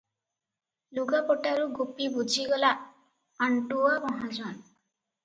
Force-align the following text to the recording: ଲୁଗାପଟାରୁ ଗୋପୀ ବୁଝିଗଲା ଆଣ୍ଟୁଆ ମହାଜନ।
ଲୁଗାପଟାରୁ 0.99 1.67
ଗୋପୀ 1.79 2.07
ବୁଝିଗଲା 2.13 2.71
ଆଣ୍ଟୁଆ 3.49 3.93
ମହାଜନ। 4.07 4.33